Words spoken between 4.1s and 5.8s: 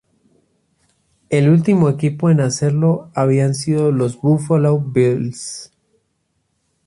Buffalo Bills.